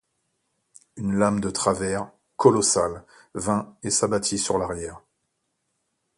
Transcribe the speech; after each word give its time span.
Une 0.95 1.13
lame 1.13 1.39
de 1.41 1.51
travers, 1.51 2.09
colossale, 2.35 3.03
vint, 3.35 3.77
et 3.83 3.91
s’abattit 3.91 4.39
sur 4.39 4.57
l’arrière. 4.57 4.99